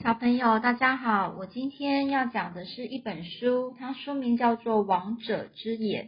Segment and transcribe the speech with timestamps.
[0.00, 1.34] 小朋友，大家好！
[1.36, 6.04] 我今天要讲的是一本书，它书名叫做《王者之眼》。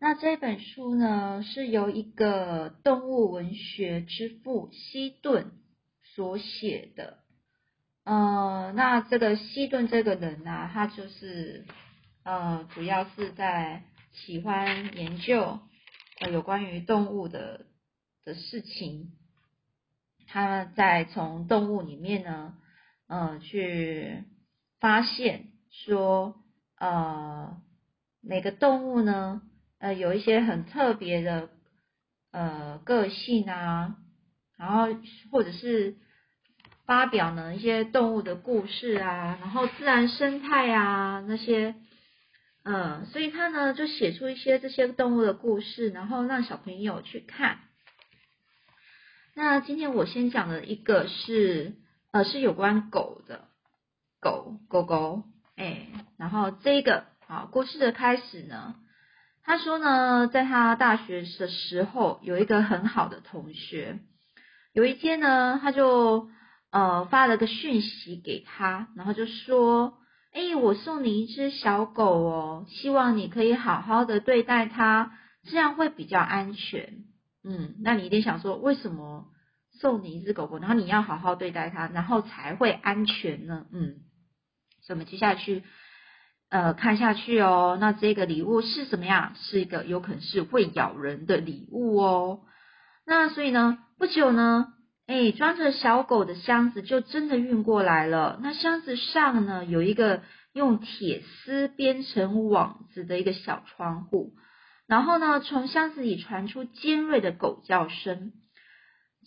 [0.00, 5.52] 那这本书呢，是由一个动物文学之父西顿
[6.02, 7.18] 所写的。
[8.02, 11.64] 呃，那这个西顿这个人呢，他就是
[12.24, 13.84] 呃，主要是在
[14.14, 15.60] 喜欢研究
[16.18, 17.66] 呃有关于动物的
[18.24, 19.12] 的事情。
[20.26, 22.56] 他在从动物里面呢。
[23.10, 24.22] 嗯，去
[24.80, 26.34] 发现说，
[26.76, 27.56] 呃，
[28.20, 29.40] 每个动物呢，
[29.78, 31.48] 呃，有一些很特别的
[32.32, 33.96] 呃个性啊，
[34.58, 34.88] 然后
[35.30, 35.96] 或者是
[36.84, 41.76] 发表呢一些动物的故事啊，然后自然生态啊那些，
[42.64, 47.60] 嗯，所以他呢就写出一些这些动物的故事，然后让小朋友去看。
[49.34, 51.72] 那今天我先讲的一个是。
[52.10, 53.48] 呃，是有关狗的，
[54.18, 55.24] 狗狗狗，
[55.56, 58.76] 哎，然后这个啊，故事的开始呢，
[59.42, 63.98] 他说呢，在他大学的时候，有一个很好的同学，
[64.72, 66.30] 有一天呢，他就
[66.70, 69.98] 呃发了个讯息给他，然后就说，
[70.32, 75.12] 哎，我送你一只小狗哦，希望你可以好好的对待它，
[75.44, 77.04] 这样会比较安全。
[77.44, 79.26] 嗯，那你一定想说，为什么？
[79.80, 83.66] 送你一只狗狗，然后你要好好对待它，然后才会安全呢。
[83.72, 84.00] 嗯，
[84.82, 85.62] 所以我们接下去
[86.50, 87.78] 呃看下去哦。
[87.80, 89.34] 那这个礼物是什么呀？
[89.36, 92.40] 是一个有可能是会咬人的礼物哦。
[93.06, 94.74] 那所以呢，不久呢，
[95.06, 98.38] 哎，装着小狗的箱子就真的运过来了。
[98.42, 104.32] 那箱子上呢，有一个用铁丝编成网子的一个小窗户，
[104.86, 108.32] 然后呢，从箱子里传出尖锐的狗叫声。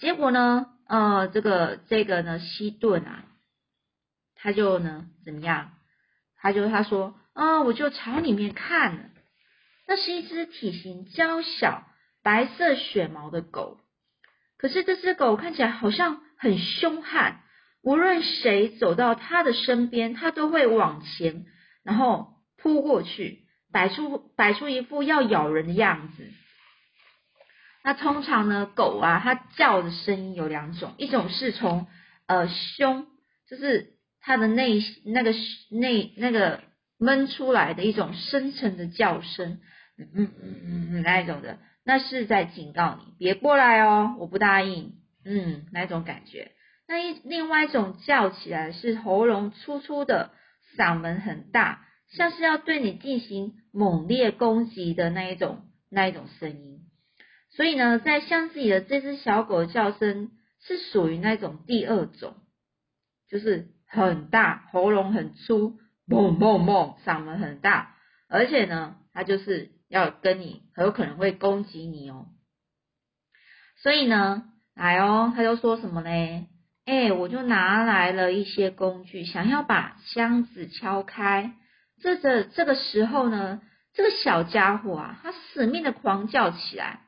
[0.02, 3.24] 结果呢，呃，这个这个呢，西顿啊，
[4.34, 5.74] 他就呢怎么样？
[6.38, 9.04] 他就他说，啊，我就朝里面看了，
[9.88, 11.84] 那是一只体型娇小、
[12.24, 13.78] 白色血毛的狗。
[14.58, 17.42] 可是这只狗看起来好像很凶悍，
[17.84, 21.46] 无论谁走到它的身边，它都会往前，
[21.84, 26.28] 然后扑过去，摆出摆出一副要咬人的样子。
[27.84, 31.88] 那通常呢，狗啊，它叫的声音有两种，一种是从
[32.28, 33.08] 呃胸，
[33.50, 35.34] 就是它的内那个
[35.70, 36.62] 内那个
[37.00, 39.60] 闷出来的一种深沉的叫声，
[39.98, 44.94] 嗯嗯嗯嗯那一种的，那是在警告你别过来哦，我不答应，
[45.26, 46.52] 嗯，那种感觉。
[46.88, 50.32] 那一另外一种叫起来是喉咙粗粗的，
[50.78, 56.82] 嗓门很大，像是要对你进行猛烈攻击的那一种那一种声音。
[57.54, 60.32] 所以呢，在箱子里的这只小狗叫声
[60.62, 62.36] 是属于那种第二种，
[63.30, 67.96] 就是很大，喉咙很粗，嘣嘣嘣，嗓门很大，
[68.30, 72.28] 而且呢，它就是要跟你很有可能会攻击你哦。
[73.82, 76.48] 所以呢，来哦，他就说什么嘞？
[76.86, 81.54] 哎，我就拿来了一些工具，想要把箱子敲开。
[82.02, 83.62] 这这这个时候呢，
[83.94, 87.02] 这个小家伙啊，他死命的狂叫起来。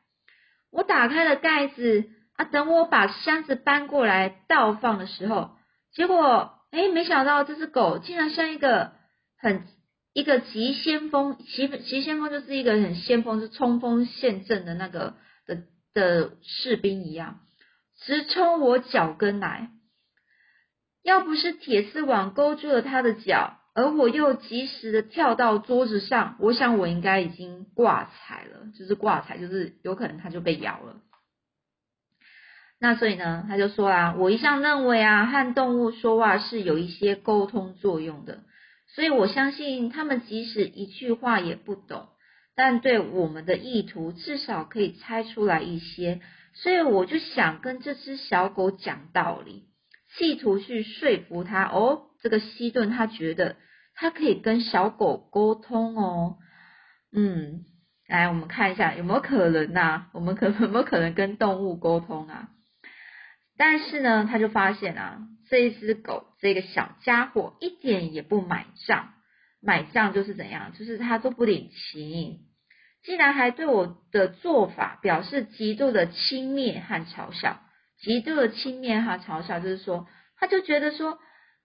[0.74, 5.52] 我打开了盖子啊，等我把箱子搬过来倒放的时候，
[5.94, 8.92] 结果哎，没想到这只狗竟然像一个
[9.38, 9.68] 很
[10.14, 15.14] 一个急先锋，急急先锋就是一个很先锋，是冲锋陷阵的那个
[15.46, 15.64] 的
[15.94, 17.40] 的士兵一样，
[18.02, 19.70] 直冲我脚跟来。
[21.04, 23.60] 要不是铁丝网勾住了他的脚。
[23.76, 31.02] 而我又及时的跳到桌子上，我想我应该已经挂彩了，就是挂彩，就是有可能它就被咬了。
[32.80, 38.44] 那所以呢，他就说啊，我一向认为啊，和动物说话是有一些沟通作用的，
[38.88, 42.10] 所以我相信他们即使一句话也不懂，
[42.56, 46.20] 但对我们的意图至少可以猜出来一些，
[46.54, 49.64] 所以我就想跟这只小狗讲道理。
[50.18, 53.58] 企图去说服它哦，这个西顿他觉得
[53.96, 56.38] 他可以跟小狗沟通哦，
[57.12, 57.66] 嗯，
[58.08, 60.08] 来我们看一下有没有可能呐？
[60.14, 62.50] 我们可 有没有可能跟动物沟通啊？
[63.58, 69.14] 但是呢，他就发现啊，这一只狗这个小家伙一点也不买账，
[69.62, 70.72] 买账就是怎样？
[70.74, 72.40] 就是他都不领情，
[73.04, 77.60] 竟然还对我的做法表示极度的轻蔑和嘲笑。
[78.00, 81.20] 极度的轻蔑和嘲笑，就是说，他就觉得说，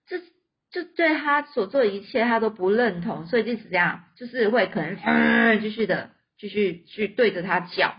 [0.07, 0.21] 这
[0.71, 7.95] 就对他所做的一切，他都不认同，所以就是这样，就是会可能继续的继续去对着他叫。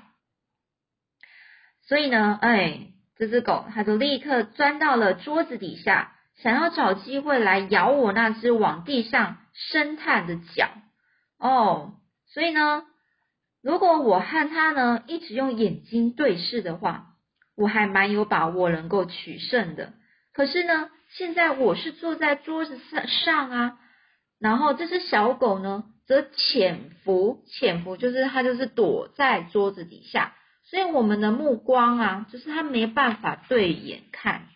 [1.83, 10.71] 所以呢，哎，这只狗，它就立刻钻到了桌子底下，想要找机会来咬我那只往地上伸探的脚。
[11.39, 11.95] 哦，
[12.29, 12.85] 所以呢，
[13.63, 17.17] 如果我和它呢一直用眼睛对视的话，
[17.57, 19.93] 我还蛮有把握能够取胜的。
[20.33, 23.79] 可是呢，现在我是坐在桌子上上啊，
[24.39, 30.35] 然后这只小狗呢则潜伏，潜伏就是它就是躲在桌子底下，
[30.65, 34.47] 所以我们的目光啊，就是它没办法对眼看。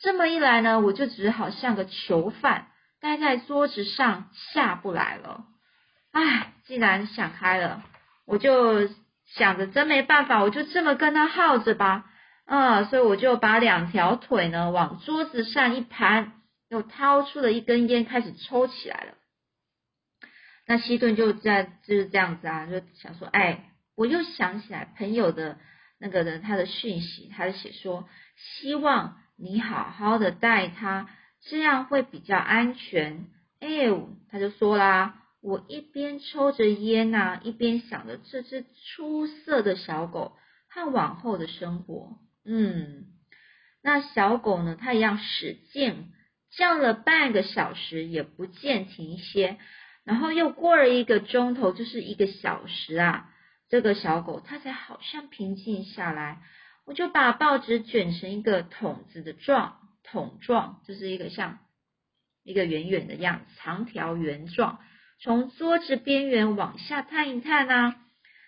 [0.00, 2.68] 这么一来呢，我就只好像个囚犯，
[3.00, 5.44] 待在桌子上下不来了。
[6.12, 7.82] 唉，既然想开了，
[8.26, 8.88] 我就
[9.26, 12.04] 想着真没办法，我就这么跟他耗着吧。
[12.44, 16.32] 啊，所以我就把两条腿呢往桌子上一盘，
[16.68, 19.14] 又掏出了一根烟，开始抽起来了。
[20.66, 25.58] 那西顿就在就是这样子啊，就想说，哎，我又想起来朋友的
[25.98, 31.08] 那个人他的讯息，他就写说，希望你好好的带他，
[31.40, 33.26] 这样会比较安全。
[33.60, 33.68] 哎，
[34.30, 35.18] 他就说啦。
[35.44, 40.36] 我一边抽着烟呐，一边想着这只出色的小狗
[40.68, 42.16] 和往后的生活。
[42.44, 43.06] 嗯，
[43.82, 44.76] 那小狗呢？
[44.80, 46.12] 它一样使劲
[46.50, 49.58] 叫了半个小时，也不见停歇。
[50.04, 53.30] 然后又过了一个钟头，就是一个小时啊，
[53.68, 56.42] 这个小狗它才好像平静下来。
[56.84, 61.60] 我就把报纸卷成一个筒子的状，筒状，就是一个像
[62.42, 64.80] 一个圆圆的样子，长条圆状。
[65.20, 67.96] 从桌子边缘往下探一探啊，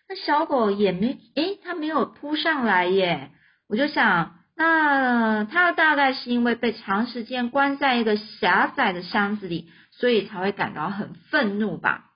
[0.09, 3.31] 那小狗也没诶，它没有扑上来耶。
[3.69, 12.11] 我就想，那它大概是因为被长时间关在一个狭窄的箱子里，所以才会感到很愤怒吧。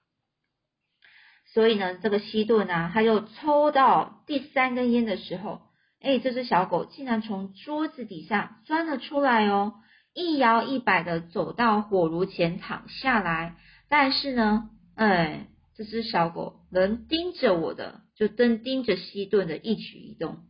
[1.55, 5.62] 所以呢，这个西顿呢，他又抽到第三根烟的时候，
[6.03, 9.73] 哎，这只小狗竟然从桌子底下钻了出来哦，
[10.15, 13.56] 一摇一摆的走到火炉前躺下来。
[13.89, 20.45] 但是呢，哎，这只小狗能盯着我的，就瞪盯着西顿的一举一动。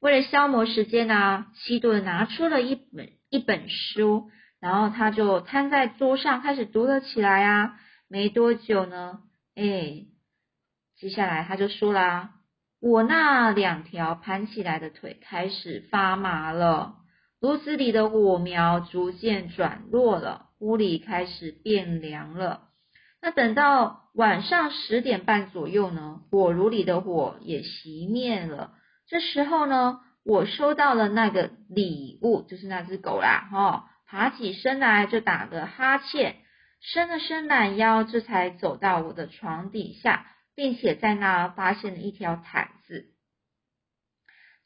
[0.00, 4.30] 为了消磨时间呢，西顿拿出了一本一本书，
[4.60, 7.78] 然后他就摊在桌上开始读了起来啊。
[8.08, 9.20] 没多久呢，
[9.54, 10.04] 哎，
[10.96, 12.34] 接下来他就说啦
[12.80, 16.96] ：“我那两条盘起来的腿开始发麻了，
[17.40, 22.68] 炉子里的火苗逐渐转弱了。”屋里开始变凉了。
[23.20, 28.72] 那等到晚上十点半左右呢，火炉里的火也熄灭了。
[29.06, 36.36] 这时候呢，我收到了那个礼物，就是那只狗啦，哈，爬起身来就打个哈欠，
[36.80, 43.06] 伸了伸懒腰，这才走到我的床底下，并且在那发现了一条毯子。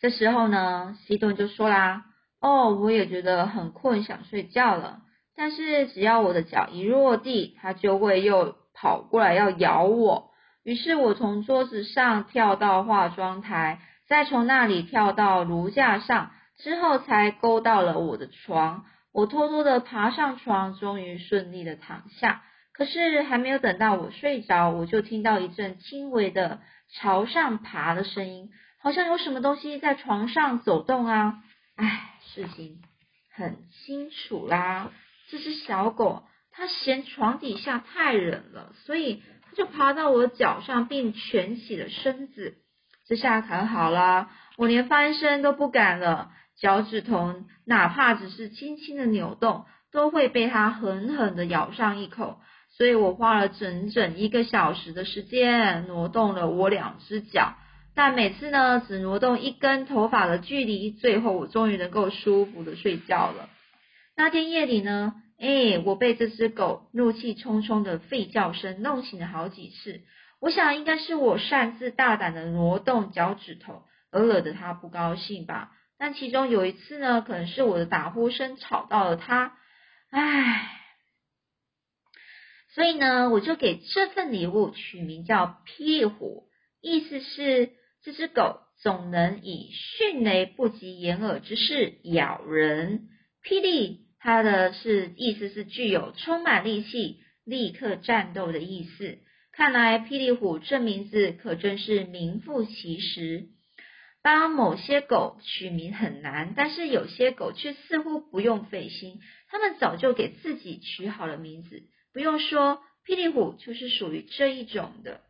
[0.01, 2.05] 这时候呢，西顿就说啦
[2.41, 5.01] ：“哦，我也觉得很困，想睡觉了。”
[5.35, 10.31] 但是只要我的脚一落地，它就会又跑过来要咬我。
[10.65, 18.87] 于是我从桌子上跳到化妆台，再从那里跳到炉架上，之后才勾到了我的床。
[19.13, 22.43] 我偷偷的爬上床，终于顺利的躺下。
[22.73, 26.61] 可是还没有等到我睡着，我就听到一阵轻微的
[26.95, 28.51] 朝上爬的声音，
[28.81, 31.43] 好像有什么东西在床上走动啊！
[31.77, 32.81] 唉，事情
[33.35, 34.93] 很清楚啦。
[35.29, 42.59] 这只小狗，它嫌床底下太冷了，所以它就爬到我脚上，并蜷起了身子。
[43.09, 47.35] 这下可好了，我连翻身都不敢了，脚趾头
[47.65, 52.39] 哪怕只是轻轻的扭动，都会被它狠狠的咬上一口。
[52.77, 57.55] 所以我花了整整一个小时的时间挪动了我两只脚，
[57.95, 63.49] 但每次呢，只挪动一根头发的距离，最后我终于能够舒服的睡觉了。
[64.17, 70.03] 那天夜里呢，哎，我被这只狗怒气冲冲的吠叫声弄醒了好几次。
[70.41, 75.73] 我想应该是我擅自大胆的挪动脚趾头，而惹得它不高兴吧。
[75.99, 79.57] 但其中有一次呢，可能是我的打呼声吵到了它，
[80.11, 80.71] 唉，
[82.75, 86.45] 所以呢，我就给这份礼物取名叫“霹雳虎”，
[86.81, 87.71] 意思是
[88.03, 93.09] 这只狗总能以迅雷不及掩耳之势咬人。
[93.45, 94.07] 霹雳。
[94.21, 99.19] 它的是意思是具有充满力气、立刻战斗的意思。
[99.59, 103.49] 看来霹雳虎这名字可真是名副其实。
[104.23, 111.83] 当某些狗取名很难，但是有些狗却似乎不用费心，它们早就给自己取好了名字。
[112.13, 115.23] 不用说，霹雳虎就是属于这一种的。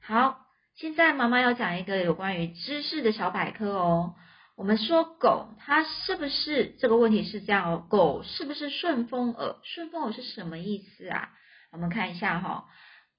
[0.00, 4.14] 好，现在妈妈要讲一个有关于知识的小百科哦。
[4.56, 7.84] 我们说狗它是不是这个问题是这样哦？
[7.90, 9.56] 狗是不是顺风耳？
[9.64, 11.30] 顺风耳是什么意思啊？
[11.72, 12.66] 我们看一下哈，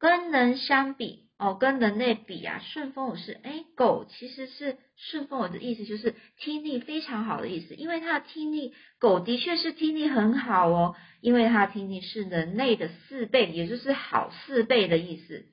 [0.01, 15.46] 跟人相比哦，跟人类比啊，顺风耳是哎，狗其实是顺风耳的意思就是听力非常好的意思，因为它的听力，狗的确是听力很好哦，因为它听力是人类的四倍，也就是好四倍的意思。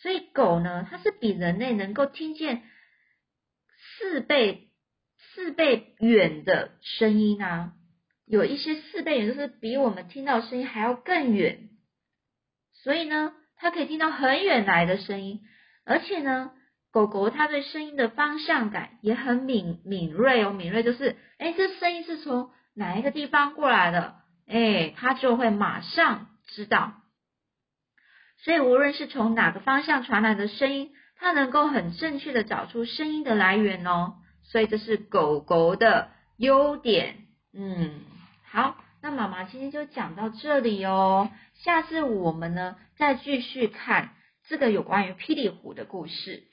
[0.00, 2.62] 所以狗呢，它是比人类能够听见
[3.98, 4.70] 四倍。
[5.34, 7.72] 四倍远的声音啊，
[8.24, 11.70] 有一些四倍远，就是比我们听到声音还要更远。
[12.72, 13.32] 所以呢，
[13.64, 15.40] 它可以听到很远来的声音，
[15.86, 16.50] 而且呢，
[16.92, 24.16] 狗狗它对声音的方向感也很敏敏锐哦，敏锐就是，哎，这声音是从哪一个地方过来的，
[24.46, 26.92] 哎，它就会马上知道。
[28.36, 34.16] 所以无论是从哪个方向传来的声音，它能够很正确的找出声音的来源哦。
[34.42, 37.16] 所以这是狗狗的优点，
[37.54, 38.02] 嗯，
[38.44, 41.30] 好，那妈妈今天就讲到这里哦。
[41.54, 44.14] 下次我们呢再继续看
[44.48, 46.44] 这个有关于霹雳虎的故事。